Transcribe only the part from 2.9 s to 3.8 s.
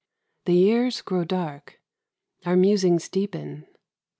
deepen.